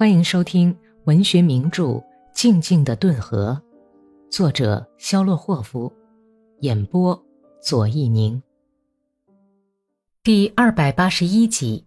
[0.00, 0.74] 欢迎收听
[1.04, 1.84] 文学名著
[2.32, 3.60] 《静静的顿河》，
[4.34, 5.92] 作者肖洛霍夫，
[6.60, 7.22] 演播
[7.60, 8.42] 左一宁。
[10.22, 11.84] 第二百八十一集。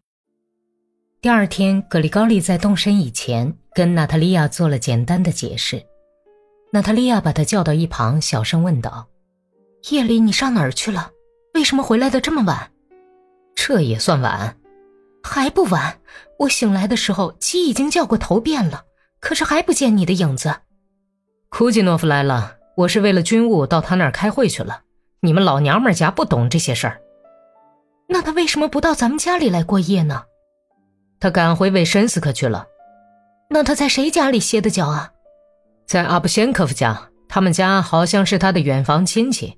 [1.22, 5.84] 第二天，格里高利在动身以前，跟娜塔莉亚做了简单的解释。
[6.72, 9.08] 娜塔莉亚把他叫到一旁，小声问道
[9.90, 11.10] ：“夜里你上哪儿去了？
[11.56, 12.72] 为什么回来的这么晚？”
[13.58, 14.56] 这也算晚。
[15.24, 16.00] 还不晚，
[16.40, 18.84] 我醒来的时候鸡已经叫过头遍了，
[19.20, 20.54] 可是还不见你的影子。
[21.50, 24.82] 库季诺夫来了，我是为了军务到他那儿开会去了。
[25.22, 27.00] 你们老娘们家不懂这些事儿。
[28.08, 30.24] 那他为什么不到咱们家里来过夜呢？
[31.20, 32.68] 他赶回维申斯克去了。
[33.50, 35.12] 那他在谁家里歇的脚啊？
[35.88, 39.58] 在阿布先科夫家，他们家好像是他的远房亲戚。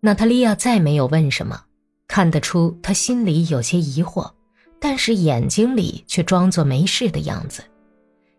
[0.00, 1.64] 娜塔莉亚再没有问什么，
[2.06, 4.30] 看得出她心里有些疑惑。
[4.84, 7.62] 但是眼睛里却装作没事的样子，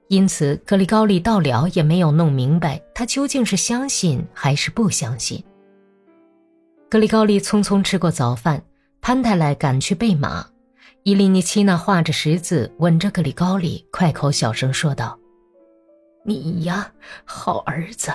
[0.09, 5.41] 因此格里高利到了也没有弄明白他究竟是相信还是不相信。
[6.89, 8.61] 格里高利匆匆吃过早饭，
[8.99, 10.45] 潘太来赶去备马，
[11.03, 15.17] 伊利尼奇娜画着十字，吻着格里高利，快口小声说道
[16.27, 16.91] ：“你呀，
[17.23, 18.11] 好儿子，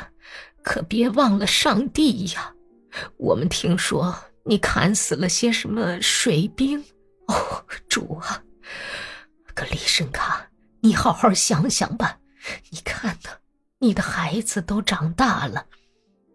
[0.62, 2.52] 可别忘了上帝呀！
[3.16, 6.84] 我们听说你砍死了些什么水兵。”
[7.28, 8.42] 哦，主啊，
[9.54, 10.46] 格里申卡，
[10.80, 12.18] 你好好想想吧。
[12.70, 13.30] 你看呐，
[13.78, 15.64] 你的孩子都长大了，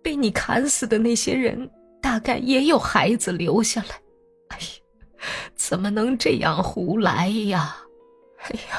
[0.03, 1.69] 被你砍死的那些人，
[2.01, 3.99] 大概也有孩子留下来。
[4.49, 4.65] 哎呀，
[5.55, 7.75] 怎么能这样胡来呀？
[8.37, 8.77] 哎呀，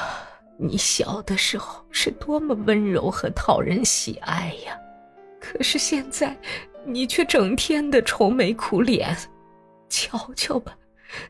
[0.57, 4.77] 你小的时候是多么温柔和讨人喜爱呀，
[5.41, 6.37] 可是现在，
[6.85, 9.17] 你却整天的愁眉苦脸。
[9.89, 10.75] 瞧瞧吧。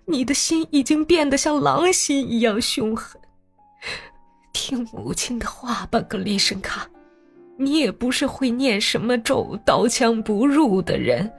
[0.06, 3.20] 你的心已经变得像狼心一样凶狠。
[4.54, 6.88] 听母亲的话吧，格里申卡，
[7.58, 11.32] 你也不是会念什么咒、刀枪不入的人，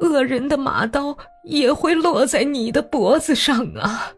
[0.00, 4.12] 恶人的马刀也会落在你的脖子上啊。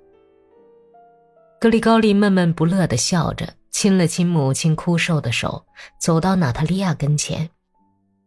[1.61, 5.65] 格里高利闷闷不乐的笑着，亲了亲母亲枯瘦的手，
[5.99, 7.49] 走到娜塔莉亚跟前。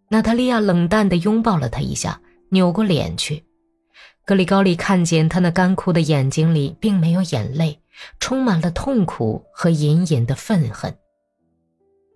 [0.10, 3.44] 娜塔莉亚冷淡的拥抱了他一下，扭过脸去。
[4.28, 7.80] 格里高利看见他那干枯的眼睛里并没有眼泪，
[8.20, 10.94] 充满了痛苦和隐隐的愤恨。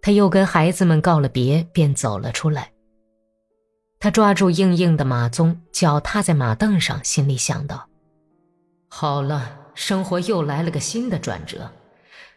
[0.02, 2.70] 他又跟孩子们告了别，便走了出来。
[3.98, 7.88] 他抓住硬硬的马鬃，脚踏在马凳上，心里想到
[8.92, 11.72] ：“好了，生活又来了个新的转折，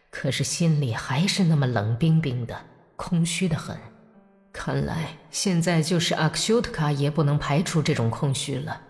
[0.09, 2.57] 可是心里还是那么冷冰冰的，
[2.95, 3.77] 空虚的很。
[4.53, 8.81] 看来现在就是阿克修特卡也不能排除这种空虚了。”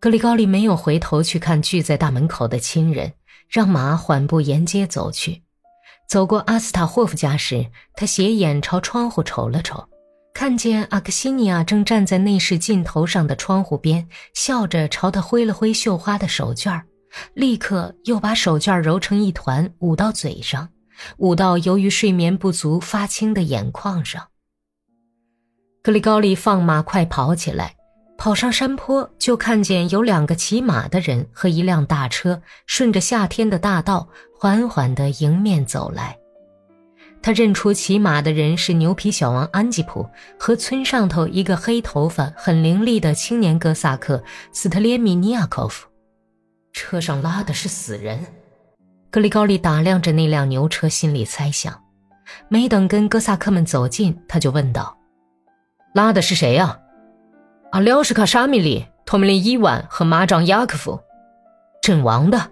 [0.00, 3.12] 格里高利没有回头去看聚在大门口的亲人，
[3.50, 5.42] 让马缓步沿街走去。
[6.08, 9.86] 走过阿斯塔霍夫家时，他斜眼朝窗户瞅了瞅，
[10.32, 16.80] 看见阿克西尼亚正站在内室尽头上的窗户边，笑着朝他挥了挥绣花的手绢
[17.34, 20.70] 立刻又把手绢揉成一团捂到嘴上，
[21.18, 24.28] 捂到由于睡眠不足发青的眼眶上。
[25.82, 27.76] 格里高利放马快跑起来。
[28.20, 34.06] 跑上山坡，就看见有两个骑马的人和一辆大车顺着夏天的大道
[34.38, 36.14] 缓缓地迎面走来。
[37.22, 40.06] 他认出骑马的人是牛皮小王安吉普
[40.38, 44.22] 和村上头一个黑头发、很伶俐的青年哥萨克
[44.52, 45.88] 斯特列米尼亚科夫。
[46.74, 48.22] 车上拉的是死人。
[49.10, 51.82] 格里高利打量着那辆牛车，心里猜想。
[52.50, 54.98] 没等跟哥萨克们走近，他就问道
[55.94, 56.78] ：“拉的是谁呀？”
[57.72, 61.00] 阿廖什卡沙米里、托米林伊万和马长雅科夫，
[61.80, 62.50] 阵亡的。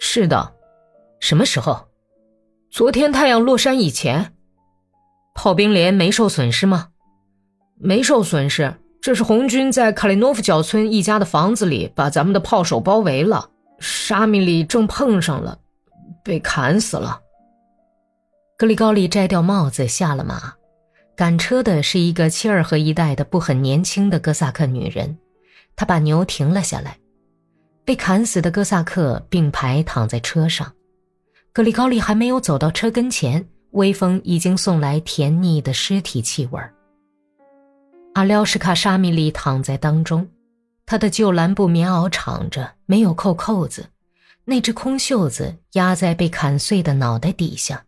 [0.00, 0.52] 是的，
[1.20, 1.86] 什么时候？
[2.68, 4.32] 昨天太阳落山以前。
[5.34, 6.88] 炮兵连没受损失吗？
[7.78, 8.74] 没受损失。
[9.00, 15.58] 这是红军在卡列诺夫角村一家的房子里把咱们的炮手包围了，沙米里正碰上了，
[16.24, 17.20] 被砍死了。
[18.56, 20.54] 格里高利摘掉帽子，下了马。
[21.16, 25.16] 赶车的是一个切尔河一带的不很年轻的哥萨克女人，
[25.76, 26.98] 她把牛停了下来。
[27.84, 30.72] 被砍死的哥萨克并排躺在车上，
[31.52, 36.60] 格里高利还没有走到车跟前，微风已经送来甜腻的尸体气味
[38.14, 40.26] 阿廖什卡沙米利躺在当中，
[40.86, 43.86] 他的旧蓝布棉袄敞着，没有扣扣子，
[44.44, 47.84] 那只空袖子压在被砍碎的脑袋底下。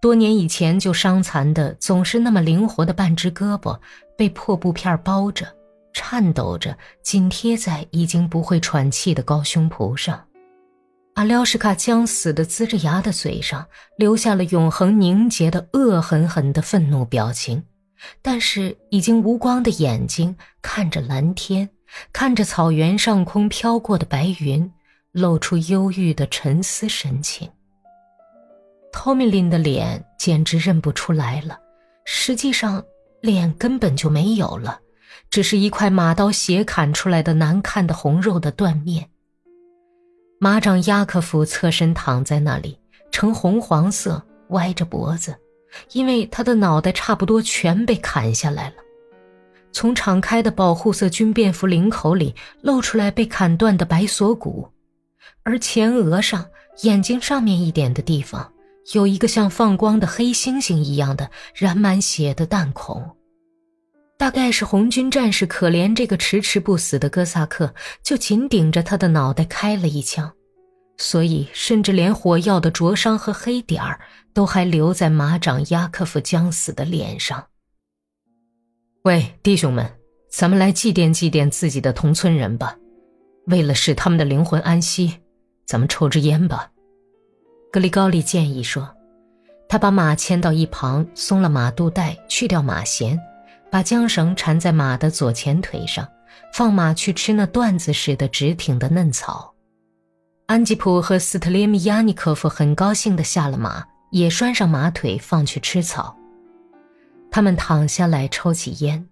[0.00, 3.78] 多年以前就伤残的，总是那么灵活的半只胳膊，
[4.16, 5.46] 被破布片包着，
[5.92, 10.24] 颤抖着紧贴在已经不会喘气的高胸脯上。
[11.14, 13.64] 阿廖什卡将死的呲着牙的嘴上
[13.96, 17.62] 留下了永恒凝结的恶狠狠的愤怒表情，
[18.20, 21.70] 但是已经无光的眼睛看着蓝天，
[22.12, 24.68] 看着草原上空飘过的白云，
[25.12, 27.48] 露出忧郁的沉思神情。
[28.94, 31.58] 托米林的脸简直认不出来了，
[32.04, 32.82] 实际上
[33.20, 34.78] 脸根本就没有了，
[35.28, 39.10] 只是一块马刀斜砍出来的难看的红肉的断面。
[40.38, 42.78] 马长亚克夫侧身躺在那里，
[43.10, 45.34] 呈红黄色，歪着脖子，
[45.90, 48.76] 因为他的脑袋差不多全被砍下来了。
[49.72, 52.32] 从敞开的保护色军便服领口里
[52.62, 54.68] 露出来被砍断的白锁骨，
[55.42, 56.46] 而前额上、
[56.82, 58.50] 眼睛上面一点的地方，
[58.92, 63.16] 有一个像放光的黑猩猩一样的染满血的弹孔。
[64.16, 70.32] 大概是红军战士可怜这个迟迟不死的哥萨克，就紧顶着他的脑袋开了一枪，
[70.98, 74.00] 所以甚至连火药的灼伤和黑点儿
[74.32, 77.46] 都还留在马长亚克夫将死的脸上。
[79.02, 79.90] 喂，弟兄们，
[80.30, 82.78] 咱们来祭奠祭奠自己的同村人吧，
[83.46, 85.18] 为了使他们的灵魂安息，
[85.66, 86.70] 咱们抽支烟吧。
[87.74, 88.88] 格里高利建议说，
[89.68, 93.18] 他把马牵到一旁，松了马肚带，去掉马衔。
[93.68, 96.06] 把缰绳缠在马的左前腿上，
[96.52, 99.52] 放马去吃那段子似的直挺的嫩草。
[100.46, 106.16] 安吉普和斯特列米亚尼科夫很高兴地下了马，也拴上马腿放去吃草。
[107.28, 109.04] 他们躺下来抽起烟。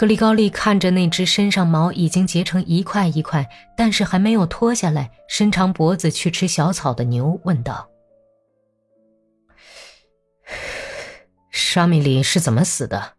[0.00, 7.86] 格里高利看着那只身上毛已经结成一块一块，但是还没有脱下来，伸长脖子去吃小草的牛，问道
[11.52, 13.12] ：“沙米里是怎么死的？”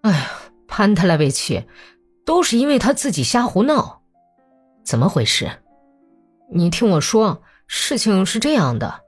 [0.00, 0.30] 哎呀，
[0.66, 1.66] 潘特莱维奇，
[2.24, 4.00] 都是因为他自己瞎胡闹，
[4.82, 5.50] 怎么回事？
[6.50, 9.02] 你听我说，事情是这样的。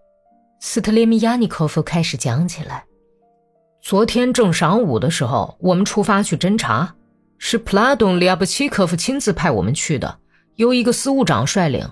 [0.60, 2.84] 斯特列米亚尼科夫开始讲起来。
[3.82, 6.94] 昨天正晌午的时候，我们出发去侦查，
[7.36, 10.18] 是普拉东利亚布奇科夫亲自派我们去的，
[10.54, 11.90] 由一个司务长率领。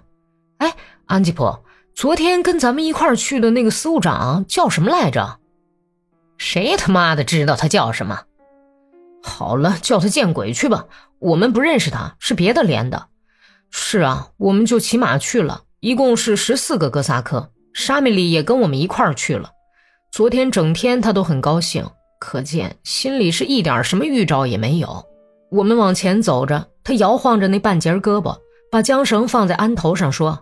[0.58, 0.72] 哎，
[1.06, 1.58] 安吉普，
[1.92, 5.40] 昨天跟咱们一块去的那个司务长叫什么来着？
[6.38, 8.20] 谁他妈的知道他叫什么？
[9.20, 10.86] 好了，叫他见鬼去吧！
[11.18, 13.08] 我们不认识他，是别的连的。
[13.68, 17.50] 是啊，我们就骑马去了，一共是十四个哥萨克。
[17.72, 19.50] 沙米里也跟我们一块去了。
[20.12, 21.86] 昨天整天他都很高兴，
[22.18, 25.04] 可见心里是一点什么预兆也没有。
[25.50, 28.36] 我们往前走着，他摇晃着那半截胳膊，
[28.72, 30.40] 把缰绳放在鞍头上，说：“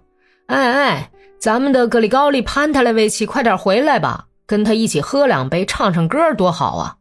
[0.49, 6.97] 哎哎，咱们的格里高利潘塔莱维奇，快点回来吧，跟他一起喝两杯，唱唱歌，多好啊！”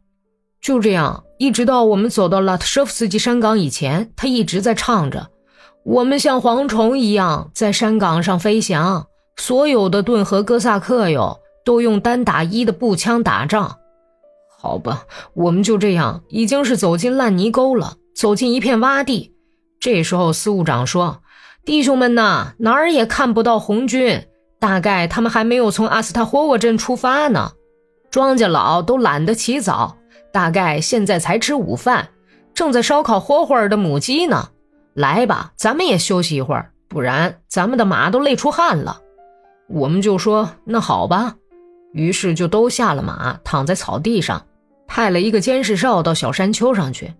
[0.60, 1.24] 就这样。
[1.38, 5.30] 一直到我们走到拉特舍夫斯基山岗以前，他一直在唱着
[5.86, 9.06] ：“我们像蝗虫一样在山岗上飞翔。
[9.36, 11.38] 所有的顿河哥萨克哟，
[11.68, 13.76] 都用单打一的步枪打仗。”
[14.58, 15.04] 好吧，
[15.34, 19.34] 我们就这样，已经是走进烂泥沟了，走进一片洼地。
[19.78, 21.20] 这时候，司务长说
[21.66, 24.26] ：“弟兄们呐，哪儿也看不到红军，
[24.58, 27.52] 大概他们还没有从阿斯塔霍沃镇出发呢。
[28.10, 29.98] 庄稼佬都懒得起早。”
[30.32, 32.08] 大概现在才吃午饭，
[32.54, 34.48] 正在烧烤霍霍尔的母鸡呢。
[34.94, 39.00] 来吧，咱们也休息一会儿，不然咱们的马都累出汗了。
[39.68, 41.36] 我们就说那好吧，
[41.92, 44.46] 于是就都下了马，躺在草地上，
[44.86, 47.14] 派了一个监视哨到小山丘上去，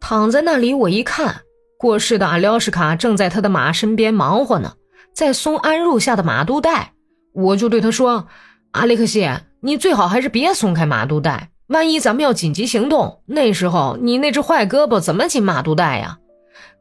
[0.00, 0.72] 躺在那里。
[0.74, 1.42] 我一看，
[1.78, 4.74] 过世的阿廖什卡正在他的马身边忙活呢，
[5.14, 6.92] 在松安入下的马肚带。
[7.32, 8.28] 我就对他说
[8.72, 16.18] ：“阿列克谢，你最好还是别松开马肚带。”万一咱们要紧急行动，那时候你那只坏胳膊怎么紧马肚带呀？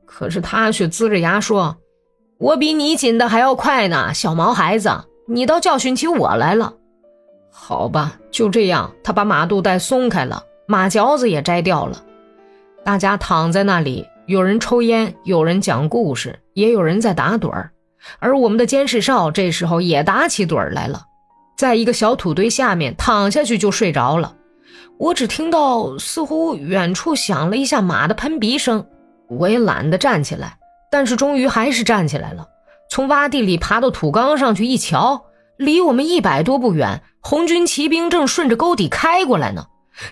[0.06, 1.78] 可是他却龇着牙说
[2.38, 4.92] ：“我比你紧的还要快呢，小毛孩子，
[5.28, 6.76] 你倒教训起我来了。”
[7.58, 12.04] 好吧，就这样，他把马肚带松开了，马嚼子也摘掉了。
[12.84, 17.72] 大家躺在那里，有人抽烟，有人讲故事，也有人在打盹儿。
[18.20, 21.06] 而我们的监视哨这时候也打起盹儿来了，
[21.58, 24.36] 在一个小土堆下面躺下去就睡着了。
[25.00, 28.86] 我只听到似乎远处响了一下马的喷鼻声，
[29.28, 30.58] 我也懒得站起来，
[30.92, 32.46] 但是终于还是站起来了。
[32.92, 35.26] 从洼地里爬到土缸上去一瞧，
[35.58, 39.68] 离我们一百多步远，红军骑兵正顺着沟底开过来呢。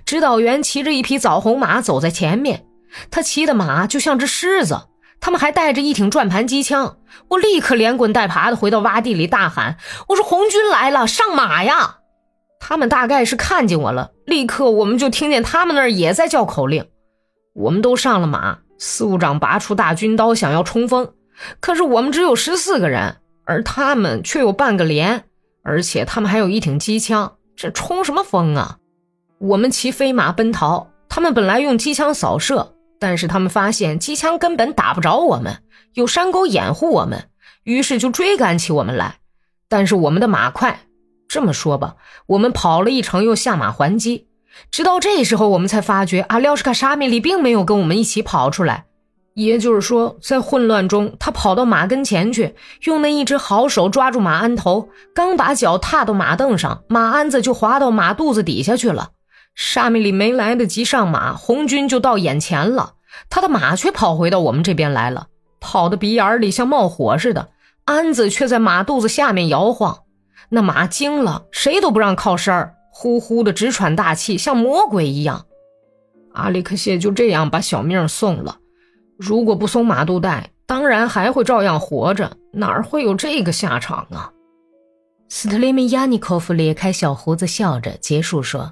[0.05, 2.65] 指导员骑着一匹枣红马走在前面，
[3.11, 4.87] 他骑的马就像只狮子，
[5.19, 6.97] 他们还带着一挺转盘机枪。
[7.27, 11.97] 我立刻连滚带爬的回到洼地里，大喊：“我说红军来了，上马呀！”
[12.61, 16.87] 他们大概是看见我了，立刻我们就听见他们那儿也在叫口令。
[17.53, 21.11] 我们都上了马，司务长拔出大军刀，想要冲锋，
[21.59, 25.25] 可是我们只有十四个人，而他们却有半个连，
[25.63, 28.77] 而且他们还有一挺机枪，这冲什么风啊？
[29.39, 37.29] 我们骑飞马奔逃，他们本来用机枪扫射，但是他们发现机枪根本打不着我们，有山沟掩护我们，
[37.63, 39.17] 于是就追赶起我们来。
[39.67, 40.81] 但是我们的马快，
[41.27, 41.95] 这么说吧，
[42.27, 44.27] 我们跑了一程又下马还击。
[44.69, 48.85] 直到这时候，我们才发觉阿廖什卡沙米里并没有跟我们一起跑出来。
[49.33, 59.09] 也就是说，在混乱中，他跑到马跟前去，用那一只好手抓住马鞍头，刚把脚踏到马凳上，马鞍子就滑到马肚子底下去了。
[59.55, 62.93] 沙米里没来得及上马，红军就到眼前了，
[63.29, 65.27] 他的马却跑回到我们这边来了，
[65.59, 67.49] 跑的鼻眼里像冒火似的，
[67.85, 69.99] 鞍子却在马肚子下面摇晃。
[70.49, 72.75] 那马惊了，谁都不让靠身儿。
[72.95, 75.45] 呼呼的直喘大气，像魔鬼一样。
[76.33, 78.57] 阿里克谢就这样把小命送了。
[79.17, 84.31] 如果不松马肚带，当然还会照样活着，哪儿会有这个下场啊？
[85.29, 88.71] 斯特列米亚尼科夫咧开小胡子笑着结束说：“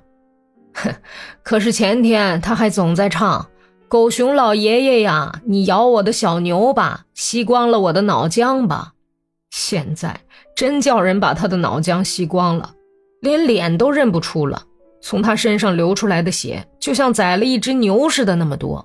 [0.74, 0.94] 哼，
[1.44, 3.46] 可是前天他还总在唱
[3.90, 8.94] ‘狗熊老爷爷呀，你咬我的小牛吧，吸光了我的脑浆吧’。
[9.52, 10.20] 现在
[10.56, 12.74] 真叫人把他的脑浆吸光了。”
[13.22, 14.64] 连脸都认不出了，
[15.00, 18.84] 从他身上流出来的血就像宰了一只牛似的那么多。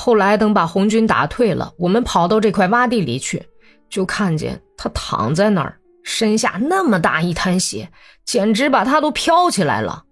[0.00, 3.44] 后来等把红军打退了，我们跑到这块洼地里去，
[3.90, 7.90] 就看见他躺在那儿，身下那么大一滩血，
[8.24, 10.04] 简直把他都飘起来了。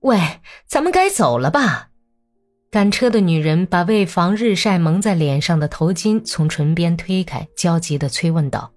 [0.00, 0.20] 喂，
[0.68, 1.88] 咱们该走了吧？
[2.70, 8.70] 赶车的女人把为防日晒蒙在脸上的头巾从唇边推开，焦急地催问道。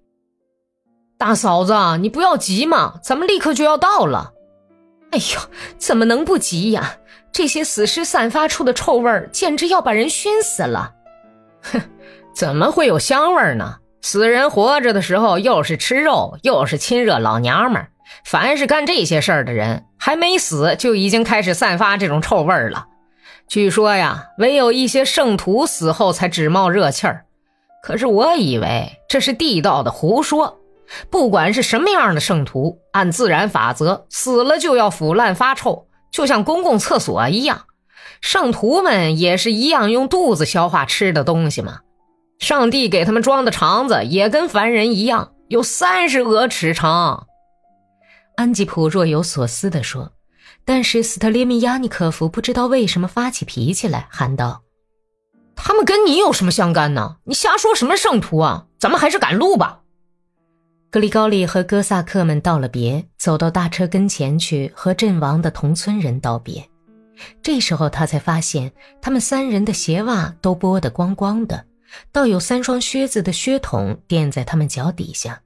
[1.17, 4.31] 大嫂子，你不要急嘛，咱们立刻就要到了。
[5.11, 5.41] 哎呦，
[5.77, 6.95] 怎么能不急呀？
[7.31, 10.93] 这些死尸散发出的臭味儿，简直要把人熏死了。
[11.61, 11.81] 哼，
[12.33, 13.77] 怎么会有香味呢？
[14.01, 17.89] 死人活着的时候，又是吃肉，又是亲热老娘们儿，
[18.23, 22.87] 凡是干这些事儿的人，还没死就已经开始散发这种臭味儿了。
[23.47, 27.25] 据说呀，唯有一些圣徒死后才只冒热气儿，
[27.83, 30.59] 可是我以为这是地道的胡说。
[31.09, 37.65] 不管是什么样的圣徒，按自然法则，死了就要腐烂发臭，就像公共厕所一样。
[38.21, 41.79] 圣徒们也是一样，用肚子消化吃的东西嘛。
[42.37, 47.27] 上帝给他们装的肠子也跟凡人一样，有三十额尺长。
[48.35, 50.13] 安吉普若有所思地说，
[50.63, 54.61] 但是斯特列米亚尼科夫不知道为什么发起脾气来，喊道
[55.55, 57.17] ：“他们跟你有什么相干呢？
[57.25, 58.67] 你瞎说什么圣徒啊？
[58.79, 59.81] 咱们还是赶路吧。”
[60.91, 66.67] 格里高利和哥萨克们道了别，走到大车跟前去和阵亡的同村人道别。
[67.43, 71.63] 这时候他才发现，他们三人的鞋袜都剥得光光的，
[72.11, 75.43] 倒有三双靴子的靴筒垫在他们脚底下。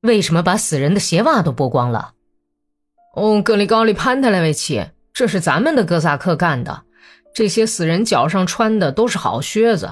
[0.00, 2.14] 为什么把死人的鞋袜都剥光了？
[3.16, 4.82] 哦，格里高利潘特莱维奇，
[5.12, 6.84] 这是咱们的哥萨克干的。
[7.34, 9.90] 这些死人脚上穿的都是好靴子。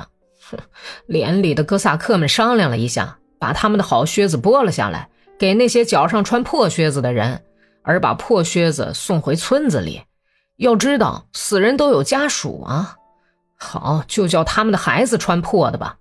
[0.49, 0.59] 哼，
[1.05, 3.19] 连里的哥萨克们商量了一下。
[3.45, 7.43] 把他们的好靴子剥了下来，给那些脚上穿破靴子的人，
[7.83, 10.01] 而把破靴子送回村子里。
[10.57, 12.97] 要知道，死人都有家属啊。
[13.59, 15.97] 好，就叫他们的孩子穿破的吧。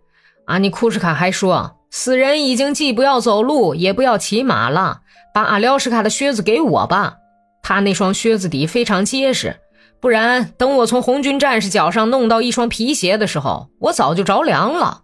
[0.45, 5.01] 阿尼库什卡还说，死人已经既不要走路，也不要骑马了。
[5.33, 7.15] 把阿廖什卡的靴子给我吧，
[7.61, 9.57] 他那双靴子底非常结实。
[9.99, 15.01] 不然，等我从红军战士脚上弄到一双皮鞋的时候，我早就着凉了。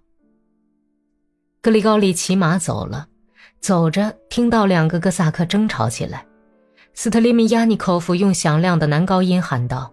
[1.62, 3.08] 格里高利骑马走了，
[3.60, 6.26] 走着听到两个哥萨克争吵起来。
[6.94, 9.92] 斯特列米亚尼科夫用响亮的男高音喊道：“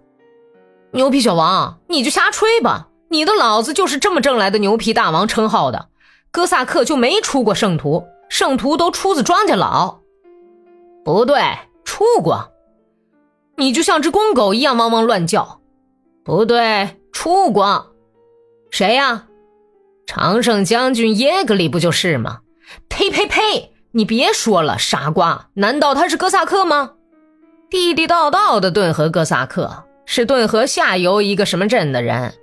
[0.93, 2.89] 牛皮小王，你就瞎吹吧！
[3.09, 5.89] 你的老子就是这么挣来的牛皮大王称号的。
[6.31, 9.99] 哥萨克就没出过圣徒，圣徒都出自庄稼老。
[11.05, 11.43] 不对，
[11.85, 12.53] 出过。
[13.57, 15.61] 你就像只公狗一样汪汪乱叫。
[16.25, 17.93] 不对，出过。
[18.71, 19.27] 谁呀？”
[20.07, 22.41] 常胜将军耶格里不就是吗？
[22.89, 23.73] 呸呸呸！
[23.93, 25.49] 你别说了，傻瓜！
[25.55, 26.93] 难道他是哥萨克吗？
[27.69, 32.35] 地地道道的顿河哥萨克，是顿河下游一个什么镇的人？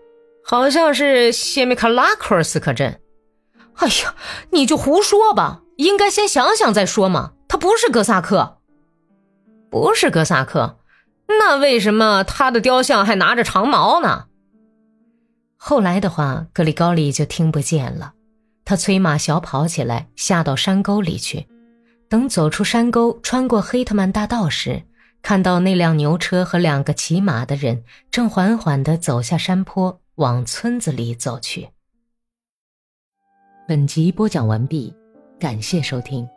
[0.46, 3.00] 好像是谢米卡拉科斯克镇。
[3.76, 4.16] 哎呀，
[4.52, 5.62] 你就胡说吧！
[5.78, 7.32] 应该先想想再说嘛。
[7.48, 8.58] 他不是哥萨克，
[9.70, 10.80] 不是哥萨克，
[11.28, 14.26] 那为什么他的雕像还拿着长矛呢？
[15.66, 18.14] 后来的话，格里高利就听不见了。
[18.66, 21.48] 他催马小跑起来，下到山沟里去。
[22.10, 24.84] 等走出山沟，穿过黑特曼大道时，
[25.22, 31.70] 看到那辆牛车和两个骑马的人正缓缓地走下山坡，往村子里走去。
[33.66, 34.94] 本集播讲完毕，
[35.40, 36.28] 感谢收听。